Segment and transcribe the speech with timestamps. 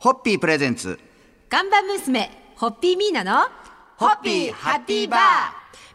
[0.00, 0.98] ホッピープレゼンツ。
[1.50, 3.42] 看板娘、ホッピーミーナの、
[3.98, 5.20] ホッピーハッピーバー。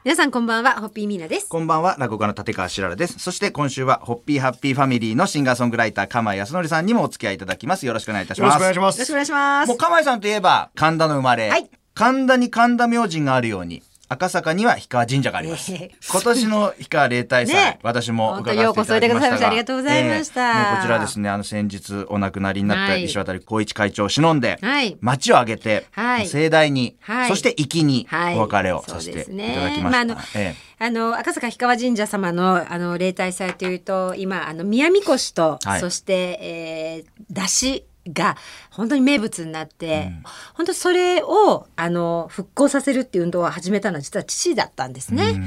[0.04, 1.50] 皆さんこんばんは、ホッピーミーナです。
[1.50, 3.18] こんばんは落語家の立川しららです。
[3.18, 7.88] そして今週はホッピーハッピーファミリーのシンガーソングライター釜井康則さんにもお付き合いいただきます。
[7.88, 9.00] よろしくお願いいたしよろますしくお願いします。
[9.00, 9.70] よろしくお願いします。
[9.70, 11.68] もう釜井さんといえば神田の生まれ、はい。
[11.96, 15.71] 神田に神田明神があるように赤坂には氷川神社があります。
[15.74, 15.92] ええ。
[16.12, 17.80] 今年の氷川例大祭、ね。
[17.82, 20.48] 私も伺わせていただきましたが本当ようこそおいでくださいましてありがとうございました。
[20.48, 23.06] ええもうこちらですね、あの先日お亡くなりになったはい。
[23.06, 24.98] 石渡光一会長を忍んで、はい。
[25.02, 26.28] 街を挙げて、はい。
[26.28, 27.29] 盛大に、はい。
[27.29, 28.36] そして粋にはい。
[28.36, 29.54] お別れをさせていただきました。
[29.54, 35.79] そうですねまああのえあの赤坂氷川神社様のあの例大祭というと今あの宮神輿と、はい。
[35.79, 38.37] そして、えー、出汁が
[38.71, 40.11] 本当に名物になって、
[40.53, 45.41] 本当それをあの復興させるっていう運動を始めたのは実は父だったんですね。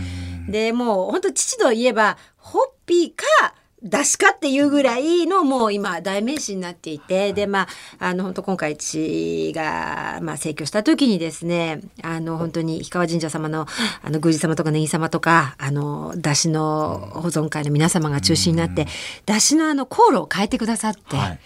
[0.48, 7.68] でもう本当父といえばホッピーか出しかっていうぐらいのもう今代名詞になっていて、でま
[8.00, 13.66] ああの本当今回父がまあ逝去した時にですねあの本当に氷川神社様の
[14.02, 18.88] あの宮司様とかネギ様とかあの出汁の保存会の皆様が中心になって
[19.26, 21.16] 出汁のあの航路を変えてくださって。
[21.16, 21.40] はい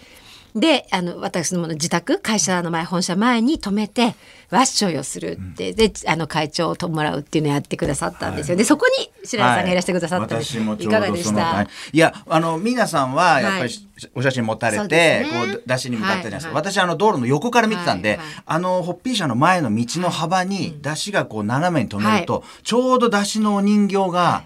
[0.55, 4.15] であの私の自宅会社の前本社前に止めて
[4.51, 11.63] ワッショイをするって、であの会長ともらうっていうのをやってくださったんですよ、でそこに白石さんがいらしてくださったんです、私もちょいうかがでした？
[11.63, 13.75] い、いやあの皆さんはやっぱはいり
[14.13, 15.27] お写真持たれて、ね。
[15.31, 16.71] こう出しに向かったじゃないですか、はいはい。
[16.71, 18.27] 私あの道路の横から見てたんで、はいはい。
[18.45, 24.43] あのホッピー車の前の道の幅に出しがこう斜めに止めると、ちょうど出しのお人形が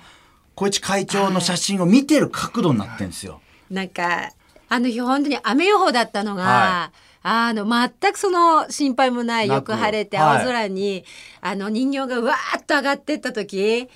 [0.56, 3.42] 小市会長の写真を見てる角度になってるんですよ。
[3.70, 4.32] なんか
[4.70, 6.92] あの日本当に雨予報だったのが、は
[7.24, 11.04] あの全くその心配もないよく晴れてはい青空に、
[11.42, 13.90] あの人形がうわーっと上がってった時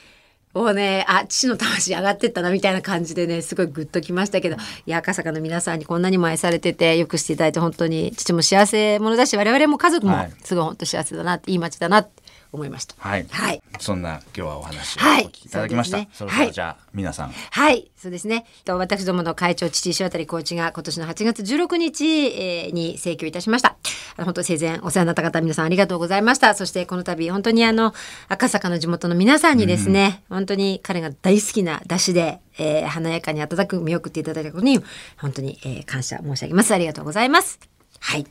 [0.53, 10.31] もうねあ父の魂上がってったなみたいな感じでねすごいグッときましたけどいや赤坂の皆さんにこんなにも愛されててよくしていただいて本当に父も幸せ者だし我々も家族もはい。
[10.43, 12.95] すごい本当幸せだなっていい街だなって思いました。
[12.97, 13.61] はい、はい。
[13.79, 15.25] そんな今日はお話をおはい。
[15.25, 15.97] 聞きいただきました。
[15.97, 16.17] そうですね。
[16.17, 16.51] そろそろはい。
[16.51, 17.29] じゃあ、皆さん。
[17.29, 18.45] はい、そうですね。
[18.65, 23.77] と私どもの会長父石渡コーチが今年の8月16日、えーに請求いたしました。
[24.17, 26.53] あの本当生前お世話になった方皆さんありがとうございました。
[26.53, 27.93] そしてこの度本当にあの
[28.27, 34.79] 赤坂の地元の皆さんにですね、本当に彼が大好きな出汁で、えー華やかに温かく見送っていただいたことに
[35.17, 36.73] 本当に、えー感謝申し上げます。
[36.73, 37.59] ありがとうございます。
[37.99, 38.25] はい。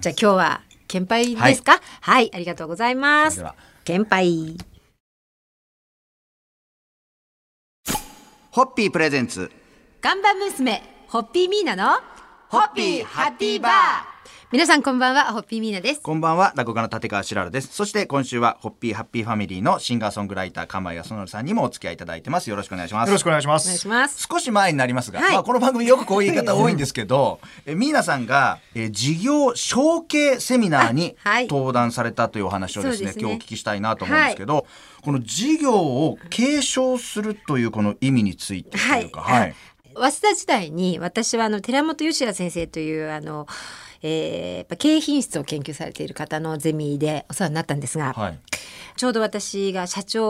[0.00, 1.80] じゃあ今日は献杯ですか？
[2.00, 3.44] はい、ありがとうございます。
[3.84, 4.56] 献杯。
[8.50, 9.50] ホッピープレゼンツ
[10.00, 11.98] 看板娘ホッピーミーナの
[12.54, 13.72] ホッピーハッピーバー。
[14.52, 16.00] 皆さんこんばんはホッピーミーナです。
[16.00, 17.66] こんばんは落語家の立川しららです。
[17.72, 22.48] そして今週はホッピーハッピーファミリーのシンガーソングライター釜井康則さんにもお付き合いいただいてます。
[22.50, 23.08] よろしくお願いします。
[23.08, 23.78] よろしくお願いしまお願いす。
[23.78, 24.28] します。
[24.30, 25.32] 少し前になりますが、はい。
[25.32, 31.16] まあ、この番組よくこういう言い方多いんですけど えミーナさんがえ事業承継セミナーに
[31.50, 33.20] 登壇されたというお話をですね,、そうですね。
[33.22, 34.64] 今日お聞きしたいなと思うんですけど、
[35.02, 39.40] この事業を継承するというこの意味についてというか、はい。
[39.40, 39.54] はい
[39.94, 43.46] 早稲田時代に私はあの寺本義也先生というあの、
[44.02, 48.38] えーやっぱ経営品質を研究されている方のゼミでお世話になったんですが、はい。
[48.96, 50.24] ちょうど私が社長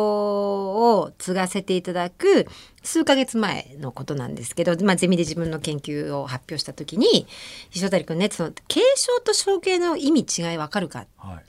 [0.99, 2.47] を継がせていただく
[2.83, 7.27] 数ヶ月前のことなんですけど、まあ、ゼミで自分の研究を発表した時に
[7.73, 11.07] 石渡君ねその継承と承継の意味違いわかるか？
[11.19, 11.45] はい。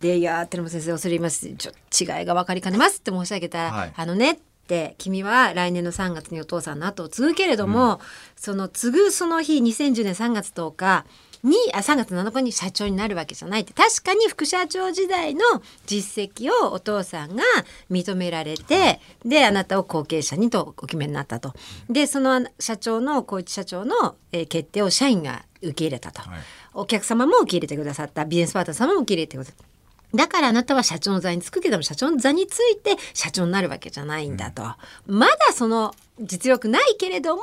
[0.00, 1.48] で「いやー寺本先生恐れ入ります。
[1.54, 1.72] ちょ
[2.18, 3.92] 違いが分かりかねます」って申し上げたら「はい。
[3.94, 4.38] あのね」
[4.72, 8.00] って君は来年の3月にお父さんの後を継ぐけれども、
[8.36, 11.04] その継ぐその日2010年3月10日
[11.42, 15.42] にあ3月7日に社長になるわけじゃないって確かに副社長時代の
[15.86, 17.42] 実績をお父さんが
[17.90, 21.52] 認められてであなたを後継者にとお決めになったと。
[21.90, 26.22] でその社長の小一社長の、えー決定を社員が受け入れたと。
[26.22, 26.40] はい
[26.74, 29.71] お客様も受け入れてくださったビジネスパートナー様も受け入れてくださった。
[30.14, 34.62] だからあなたは社長の座につくけども社長の座について社長になるわけじゃないんだと、
[35.06, 37.42] まだその実力ないけれども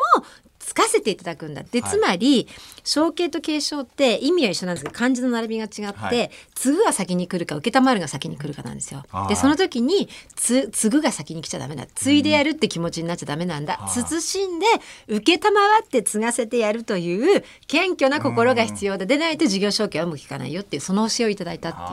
[0.60, 1.92] つかせていただくんだで、はい。
[1.92, 2.48] つまり
[2.84, 9.04] 承継と継承って意味は一緒なんですけど漢字の並びが違って、はい継ぐが先に来るか承るが先に来るかなんですよ。
[9.30, 11.88] でその時につ継ぐが先に来ちゃダメだ。
[11.96, 14.20] 継いでやるって気持ちになっちゃダメなんだ、あー。
[14.20, 14.66] 慎んで
[15.08, 21.88] 承って継がせてやるという謙虚な心が必要だでないと事業承継はうまくいかないよっていうその教えをいただいたっていう。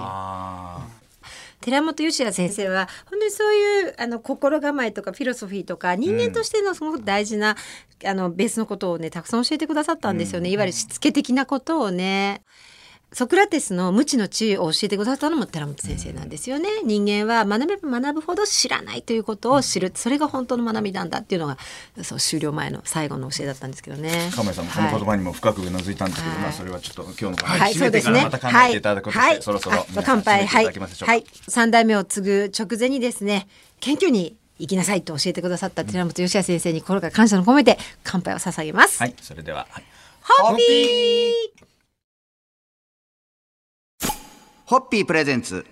[1.61, 7.57] あ寺本義也先生は本当にそういうあの心構えとかフィロソフィーとか人間としてのすごく大事な、
[8.05, 12.43] あのベースのことをねたくさん教えてくださったんですよね、いわゆるしつけ的なことをね。
[13.13, 16.69] ソクラテスの無知の知を教えてくださったのも寺本先生なんですよね。
[16.85, 21.57] 人間は学べば学ぶほど知らないということを知る、それが本当の学びなんだっていうのが
[22.03, 24.31] そう終了前の最後の教えだったんですけどね。
[24.35, 26.43] 亀井さんもその言葉にも深くうなずいたんですけど、はい。
[26.43, 31.07] まあそれはちょっと今日のはい、締めてからまた考えていただくことで、はい、そろそろ乾杯、締めていたはい、だけますでしょう。
[31.07, 31.13] か。
[31.13, 33.47] はい、三代目を継ぐ直前にですね、
[33.81, 39.01] 謙虚に生きなさいと教えてくださった寺本義也先生に心から感謝の込めて乾杯を捧げます。
[39.01, 39.85] はい、それでは、はい
[40.29, 41.67] ホッピー
[44.69, 45.65] ホッピープレゼンツ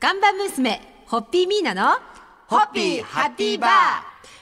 [0.00, 1.92] 看板娘ホッピーミーナの
[2.48, 3.70] ホッピーハッピーバー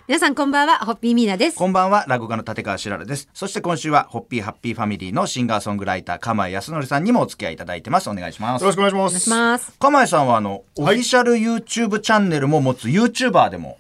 [0.07, 3.29] 皆さんこんばんはホッピーミーナですこんばんは、落語家の立川しららです。
[3.35, 8.09] そして今週は、ホッピーハッピーファミリーのシンガーソングライター、釜井康則さんにもお付き合いいただいてます。
[8.09, 8.73] お願いしますよろ。
[8.73, 9.29] しくお願いしまお願いしす。
[9.29, 13.77] ます釜井さんは、あの、オフィシャル YouTube チャンネルも持つ YouTuber でも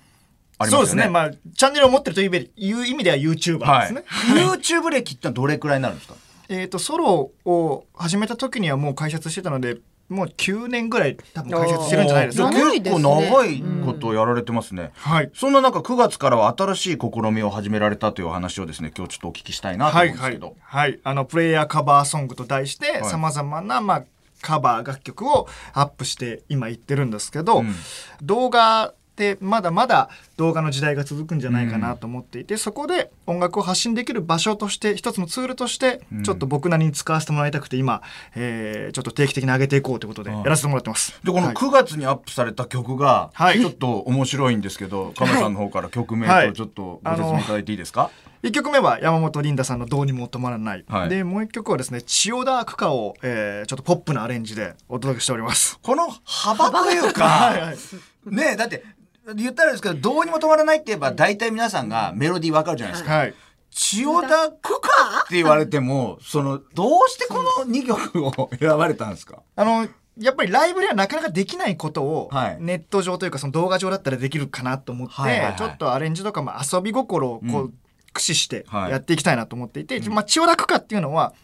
[0.58, 0.80] ありますよね。
[0.80, 1.08] そうですね。
[1.08, 4.04] まあ、チャンネルを持ってるという意味では YouTuber はいですね。。
[4.34, 6.16] YouTube 歴ってどれくらいになるんですか？
[6.50, 9.78] えっと、ソロを始めた時にはもう解説してたので、
[10.08, 12.50] もう9年ぐらい多分解説してるんじゃないですか。
[12.50, 14.90] ね結構長いことをやられてますね。
[14.94, 15.30] はい。
[15.34, 20.56] そんな中、9月からは新しい試みを始められたというお話をですね、今日ちょっとお聞きしたいなとはいはい思うんですけど。。
[20.62, 21.00] はい。
[21.04, 24.04] あの、プレイヤーカバーソングと題して、い様々な、まあ、
[24.40, 27.74] カバー楽曲をアップして今言ってるんですけど、うん
[28.22, 36.22] 動画でまだまだ動画の時代が続くんじゃないかなと思っていて、そこで音楽を発信できる場所として一つのツールとしてうん。
[36.22, 38.00] ちょっと僕なりに使わせてもらいたくて今、
[38.36, 40.38] えーちょっと定期的に上げていこうということではい。
[40.44, 41.18] やらせてもらってます。
[41.24, 41.54] で、このはい。
[41.56, 43.60] 9月にアップされた曲が、はい。
[43.60, 46.48] ちょっと面白いんですけど、亀さんの方から曲名はい。
[46.48, 48.10] とちょっとご説明いただいていいですか、
[48.44, 51.08] 1曲目は山本リンダさんの「どうにも止まらない」はい。
[51.08, 55.78] でもう1曲はですね千代田区歌を、えーちょっとポップなアレンジでお届けしております。
[55.82, 57.76] この幅というか、 はいはい。
[58.26, 58.84] ねえだって、
[59.34, 63.14] 言ったらですけど、どうにも止まらないって言えば、大体皆さんがメロディーわかるじゃないですか。
[63.16, 63.34] はい。
[63.70, 64.88] 千代田区か
[65.24, 69.42] って言われても、その、どうしてこの2曲を選ばれたんですか？
[69.56, 69.88] あの
[70.18, 72.56] やっぱりライブではなかなかできないことを、はい。
[72.60, 75.56] ネット上というかその動画上だったらできるかなと思って、はいはいはい。
[75.56, 77.74] ちょっとアレンジとかも遊び心をこう、うん。
[78.10, 78.90] 駆使してはい。
[78.90, 81.34] やっていきたいなと思っていて、まあ、千代田区歌っていうのは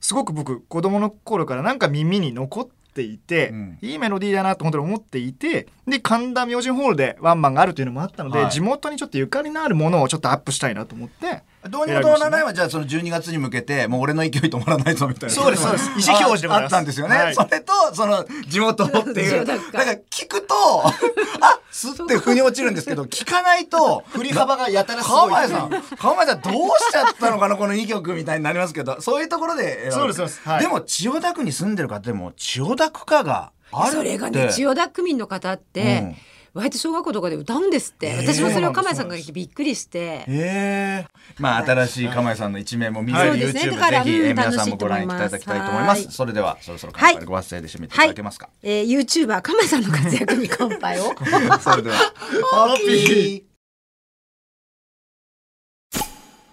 [0.00, 3.78] すごく僕子供の頃からなんか耳に残っていて、うん。
[3.80, 8.50] いいメロディーだなと本当に思っていてで神田明神ホールでワンマンがあるというのもあったので、はい。
[8.50, 15.34] 地元にちょっとゆかりのあるものをちょっとアップしたいなと思ってどうにも止まらないは、じゃあその12月に向けて、もう俺の勢い止まらないぞみたいな。
[15.34, 17.16] そうですそうです意思表示でございますああったんですよね。
[17.16, 19.44] はいそれと、その、地元っていう。
[19.44, 19.80] だ千代田区か
[20.10, 20.54] 聞くと、
[21.40, 26.58] あすって腑に落ちるんですけど、聞かないと、振り幅がやたらすごい川前さん、川前さんどうし
[26.90, 29.90] ちゃったのかな、この2曲みたいになりますけど、そういうところで。
[29.92, 33.96] そうですそうですはいでも、千代田区に住んでる方でも、千代田区歌があるって。
[33.98, 36.16] それがね千代田区民の方って、
[36.54, 39.98] 割と小学校とかで歌うんですって、私もそれを釜井さんがびっくりして。
[39.98, 41.06] へえ。
[41.38, 46.02] まあ、新しい釜井さんの一面も見れるそうですね YouTube、だからぜひ、う皆さんもご覧いただきたいと思います。
[46.04, 48.50] はいそれでは、そろそろ乾杯でご発声で締めていただけますか？
[48.62, 51.14] えー、YouTuber 釜井さんの活躍に乾杯を
[51.60, 51.96] それでは、
[52.52, 53.52] ホッピー。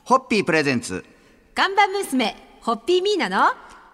[0.06, 1.04] ホッピープレゼンツ。
[1.54, 3.48] 看板娘ホッピーミーナの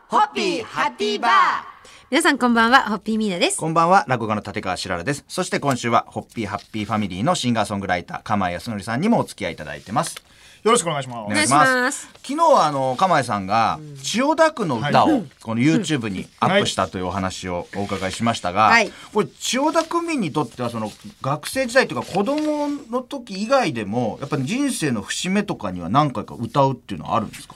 [0.07, 1.74] ホッピーハッピーバー
[2.11, 5.25] 皆さんこんばんはホッピーミーナですこんばんは、落語家の立川しららです。
[5.27, 10.17] そして今週は、ホッピーハッピーファミリーのシンガーソングライター、釜井康則さんにもお付き合いいただいてます。
[10.63, 11.25] よろしくお願いします。
[11.25, 12.07] お願いします。
[12.23, 20.91] 昨日はあの釜井さんが千代田区の歌をこの YouTube にアップしたというお話をお伺いしましたが、はいこれ千代田区民にとってはその
[21.21, 27.55] 学生時代というか子供の時以外でもやっぱり人生の節目とかには何回か歌うっていうのはあるんですか？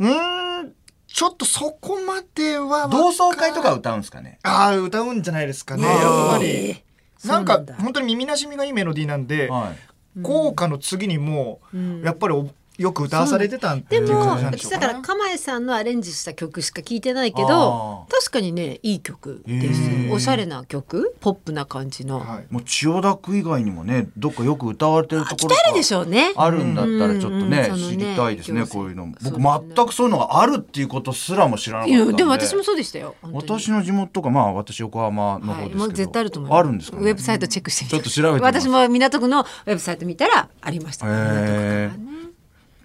[0.00, 0.72] うーん、
[1.14, 2.88] ちょっとそこまでは。
[2.88, 4.40] 同窓会とか歌うんですかね？
[4.42, 5.84] ああ、歌うんじゃないですかね。
[5.84, 6.44] やっぱり。
[6.46, 9.72] えーなんか本当に耳なじみがいいメロディーなんで、は
[10.18, 10.22] い。
[10.22, 14.86] 効果の次にもう、んやっぱりおよく歌わされてたっていうでも感じなんでしょうかね。
[14.86, 15.00] 私だから。
[15.00, 19.80] 釜井さんのアレンジした曲しか聞いてないけあど確かにねいい曲です。
[20.10, 22.46] おしゃれな曲ポップな感じの、はい。
[22.50, 26.32] もう千代田区以外にもねどっかよく歌われてるところ来たるでしょうね。
[26.36, 29.06] あるんだったらちょっとね、う知りたいですね行政こういうの。
[29.22, 32.12] 僕全くそういうのがあるっていうことすらも知らなかったんで。
[32.14, 36.58] でも私もそうでしたよ私の地元とかまあ私横浜の方はい、ですけど、もう絶対あると思います。
[36.58, 42.03] あるんですか、ね、ウェブサイトチェックしてちょっと調べて私も港区のウェブサイト見たらありました、ね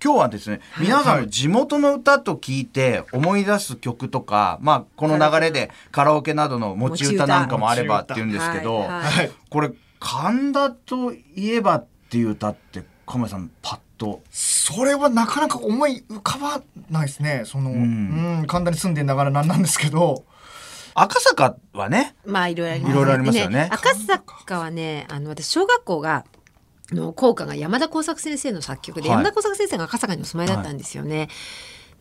[0.09, 9.31] 今日はですね皆さんの地元の歌と聞いて思い出す曲とか、まあこの流れでカラオケなどの持ち歌なんかもあればっていうんですけど、はいはいはい。
[9.51, 14.23] これ神田といえばっていう歌って亀井さんパッと。
[14.31, 17.43] それはなかなか思い浮かばないですね。
[17.45, 20.23] その、ううんん、神田に住んでながらなんなんですけど、
[20.95, 23.67] 赤坂はねまあいろいろありますよね。
[23.69, 26.25] で赤坂はねあの私小学校が
[26.91, 29.17] の校歌が山田耕作先生の作曲で、はい。
[29.19, 31.29] 山田耕作先生が赤坂にお住まいだったんですよね。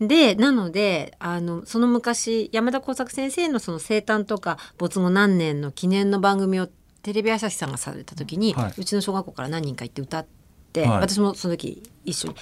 [0.00, 6.68] でなのであのその昔山田耕作先生のその生誕とか没後何年の記念の番組を
[7.02, 8.74] テレビ朝日さんがされた時に、はい。
[8.76, 10.26] うちの小学校から何人か行って歌っ
[10.72, 10.90] て、はい。
[11.00, 12.34] 私もその時一緒に。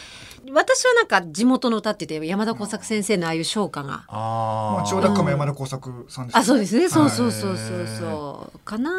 [0.52, 4.04] 私はなんか地元の歌って言って山田耕作先生のああいう唱歌が。
[4.08, 4.76] あー。
[4.76, 6.88] まあ千代田区も山田耕作さんですあそうですね。
[6.88, 7.10] そうはい。
[7.12, 8.90] そうそうそうそうかな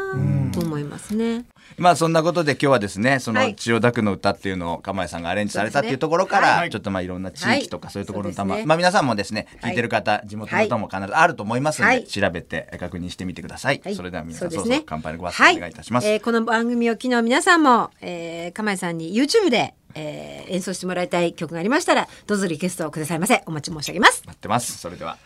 [0.52, 1.46] と思いますね。
[1.78, 3.56] まあそんなことで今日はですねそのはい。
[3.56, 12.08] 千代田区の歌っていうのを釜井さんがアレンジされたっていうところからちょっとまあいろんな地域とかはいそういうところの歌そうですねまあ皆さんもですねはい聞いてる方地元の歌も必ずあると思いますのではい。
[12.08, 13.82] 調べて確認してみてください。
[13.84, 13.96] はい。
[13.96, 16.08] それでは皆さんねそろそろ乾杯のご発声お願いいたします。
[16.08, 23.44] はえーこの番組を昨日皆さんも、えー、釜井さんに YouTube で、えー演奏してもらいたい曲がありましたらどうぞリクエストをくださいませ。
[23.46, 24.24] お待ち申し上げます。
[24.26, 24.78] 待ってます。
[24.78, 25.18] それでは。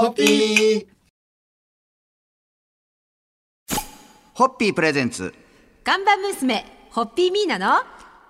[0.00, 0.86] ホッピー。
[4.34, 5.32] ホッピープレゼンツ。
[5.84, 7.82] 看板娘ホッピーミーナの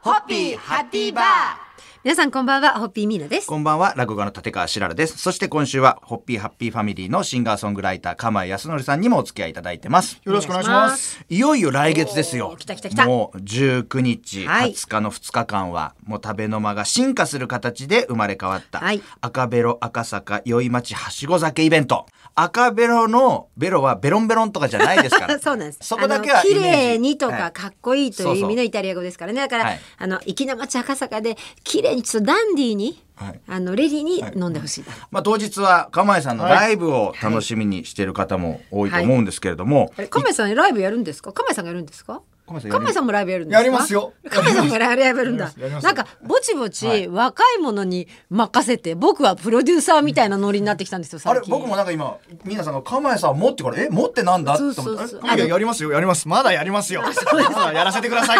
[0.02, 1.63] ホッピーハッピーバー
[2.04, 3.46] 皆さんこんばんはホッピーミーナです。
[3.46, 5.16] こんばんは、落語家の立川しららです。
[5.16, 10.20] そして今週は、ホッピーハッピーファミリーのシンガーソングライター、釜井康則さんにもお付き合いいただいてます。
[10.22, 12.56] よろしくお願いしますいよいよ来月ですよ。
[12.58, 22.04] 来た来た来たもう19日、はい20日の2日間は、もう食べの間が進化する形で生まれ変わった、はい赤ベロ赤坂宵町はしご酒イベント。
[22.36, 25.38] 赤ベロのベロはベロンベロンとかじゃないですから。
[25.40, 25.78] そうなんです。
[25.82, 29.40] そこだけは綺イメージ麗にとはいかかっこいいという意味のイタリア語ですからね。
[29.40, 34.86] だから、はいあの粋な町赤坂で綺麗にちょっとダンディーに、はいあのレディーに飲んでほしいな。
[35.12, 41.32] まあ当日は釜井さんのライブを楽しみにしている方も多いと思うんですけれども、あれ亀井さんライブやるんですか？
[41.32, 42.20] 亀井さんがやるんですか？
[42.46, 43.62] 亀井さんもライブやるんですか？
[43.62, 44.12] やりますよ。
[44.28, 45.52] 亀井さんもライブやるんだ。
[45.82, 47.08] なんかぼちぼち、はい。
[47.08, 51.20] 若い者に任せて僕はプロデューサーみたいなノリになってきたんですよ。
[51.24, 54.54] あれ僕もなんか今皆さんが釜井さん持ってからえ持ってなんだ？
[54.54, 56.28] って思ってややりますよやります。
[56.28, 57.02] まだやりますよ。
[57.02, 58.38] まだやらせてください。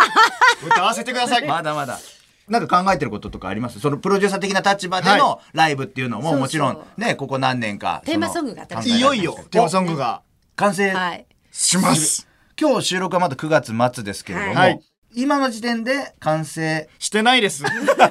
[0.66, 1.46] 歌わせてください。
[1.46, 1.98] まだまだ。
[2.46, 3.80] なんか考えてることとかあります？
[3.80, 8.02] そのプロデューサー的な立場でのライブっていうのももちろんね、ここ何年か。
[8.04, 9.00] テーマソングがい。
[9.00, 10.20] よいよテーマソングが。
[10.56, 10.90] 完成。
[10.90, 11.26] はい。
[11.50, 12.28] します
[12.60, 14.80] 今日収録はまだ9月末ですけれども、はい。
[15.16, 17.62] 今の時点で完成してないです。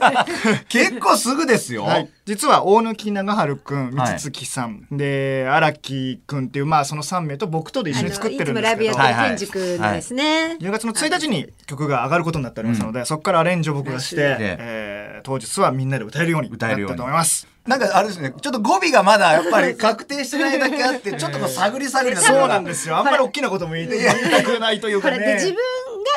[0.70, 1.84] 結構すぐですよ。
[1.84, 8.86] はい、実は大貫長春くんはい三月さん、で荒木くんっていうまあその3名と僕とで一緒に作ってるんですけど。
[8.86, 10.58] いつもライブやってる天竺のですね。
[10.62, 14.93] 10月の1日に曲が上がることになっておりますので、そこからアレンジを僕がして、でえー
[15.24, 16.98] 当日はみんなで歌えるようになった歌えるように。
[16.98, 17.48] と思います。
[17.66, 22.98] なんかあれですね、ちょっと語尾がまだやっぱり確定してないだけあって、ちょっとこう 探り探りそうなんですよ。
[22.98, 25.36] あんまり大きなことも言いたく ないというこかね。
[25.36, 25.56] 自分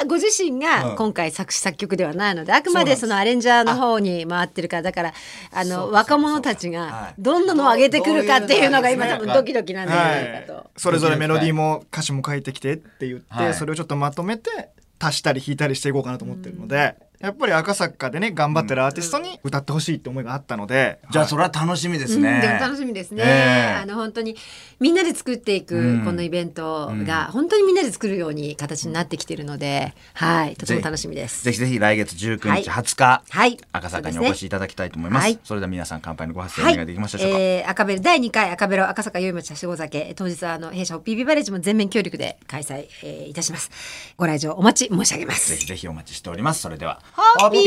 [0.01, 0.59] がご自身うん。
[0.59, 5.15] が今回作詞作曲ではないのであくまでそのアレンジャーの方に回ってるからだから
[5.53, 10.45] あの若者たちがどんなのを上げてくるかっていうのが今多分ドキドキなんじゃないかはい。
[10.47, 13.55] と。、それぞれメロディーも歌詞も書いてきてって言って、はい。
[13.55, 22.41] それをちょっとまとめて足したり引いたりしていこうかなと思ってるので、やっぱり赤坂でね頑張ってるアーティストに歌ってほしいって思いがあったので、じゃあそれは楽しみですうん、ね。
[22.41, 23.83] でも楽しみですね、ええ。
[23.83, 24.37] あの本当に
[24.81, 30.57] みんなで作っていくこのイベントが本当にみんなで作るように形になってきてるので、はい。
[30.57, 31.45] とても楽しみです。
[31.45, 32.63] ぜひぜひ来月19はい。
[32.63, 33.59] 日、20日、はい。
[33.73, 35.25] 赤坂にお越しいただきたいと思います。
[35.25, 35.39] はい。
[35.43, 37.39] それでは皆さん乾杯のご発声はい、お願いできましたでしょうか？
[37.39, 40.13] えー赤ベロ第2回赤ベロ赤坂宵町はしご酒。
[40.17, 43.71] 当日はあの弊社ホッピービバレッジも全面協力で開催、えーいたします。
[44.17, 45.51] ご来場お待ち申し上げます。
[45.51, 46.61] ぜひぜひお待ちしております。
[46.61, 47.59] それでは、ホッピ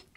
[0.00, 0.07] ー